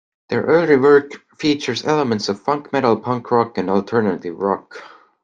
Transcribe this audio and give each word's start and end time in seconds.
Their 0.29 0.41
early 0.41 0.77
work 0.77 1.11
features 1.37 1.85
elements 1.85 2.27
of 2.27 2.39
funk 2.41 2.73
metal, 2.73 2.99
punk 2.99 3.29
rock 3.29 3.59
and 3.59 3.69
alternative 3.69 4.35
rock. 4.39 4.81